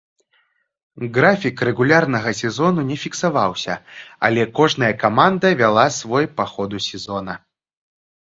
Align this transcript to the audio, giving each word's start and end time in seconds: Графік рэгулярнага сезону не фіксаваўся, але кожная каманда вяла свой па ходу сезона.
Графік 1.15 1.57
рэгулярнага 1.67 2.31
сезону 2.39 2.85
не 2.91 2.97
фіксаваўся, 3.03 3.75
але 4.29 4.47
кожная 4.61 4.89
каманда 5.05 5.47
вяла 5.61 5.85
свой 5.99 6.25
па 6.41 6.45
ходу 6.55 6.77
сезона. 6.89 7.37